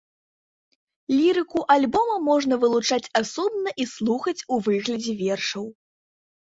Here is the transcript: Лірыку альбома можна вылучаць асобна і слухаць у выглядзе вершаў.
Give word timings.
Лірыку 1.17 1.59
альбома 1.75 2.15
можна 2.31 2.59
вылучаць 2.65 3.11
асобна 3.21 3.69
і 3.85 3.89
слухаць 3.95 4.39
у 4.39 4.55
выглядзе 4.71 5.13
вершаў. 5.27 5.65